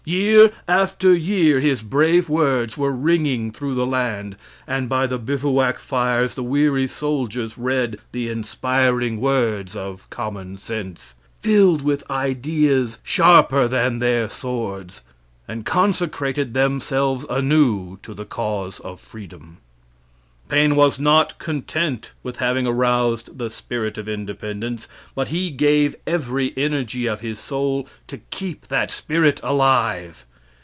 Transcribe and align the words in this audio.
Year 0.03 0.49
after 0.67 1.13
year 1.13 1.59
his 1.59 1.83
brave 1.83 2.27
words 2.27 2.75
were 2.75 2.91
ringing 2.91 3.51
through 3.51 3.75
the 3.75 3.85
land, 3.85 4.35
and 4.65 4.89
by 4.89 5.05
the 5.05 5.19
bivouac 5.19 5.77
fires 5.77 6.33
the 6.33 6.41
weary 6.43 6.87
soldiers 6.87 7.55
read 7.55 7.99
the 8.11 8.27
inspiring 8.27 9.21
words 9.21 9.75
of 9.75 10.09
"Common 10.09 10.57
Sense," 10.57 11.13
filled 11.39 11.83
with 11.83 12.09
ideas 12.09 12.97
sharper 13.03 13.67
than 13.67 13.99
their 13.99 14.27
swords, 14.27 15.01
and 15.47 15.67
consecrated 15.67 16.55
themselves 16.55 17.23
anew 17.29 17.99
to 18.01 18.15
the 18.15 18.25
cause 18.25 18.79
of 18.79 18.99
freedom. 18.99 19.57
Paine 20.49 20.75
was 20.75 20.99
not 20.99 21.39
content 21.39 22.11
with 22.23 22.35
having 22.37 22.67
aroused 22.67 23.37
the 23.37 23.49
spirit 23.49 23.97
of 23.97 24.09
independence, 24.09 24.85
but 25.15 25.29
he 25.29 25.49
gave 25.49 25.95
every 26.05 26.53
energy 26.57 27.05
of 27.07 27.21
his 27.21 27.39
soul 27.39 27.87
to 28.07 28.17
keep 28.31 28.67
that 28.67 28.91
spirit 28.91 29.39
alive. 29.43 30.25